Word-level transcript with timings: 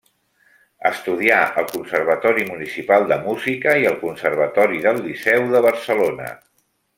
Estudià 0.89 1.35
al 1.61 1.67
Conservatori 1.73 2.45
Municipal 2.51 3.05
de 3.11 3.19
Música 3.27 3.75
i 3.83 3.87
al 3.91 3.99
Conservatori 4.05 4.81
del 4.87 5.03
Liceu 5.09 5.47
de 5.53 5.63
Barcelona. 5.69 6.33